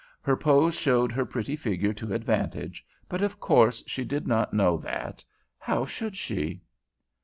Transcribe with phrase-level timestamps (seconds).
[0.23, 4.75] Her pose showed her pretty figure to advantage, but, of course, she did not know
[4.77, 5.23] that.
[5.59, 6.63] How should she?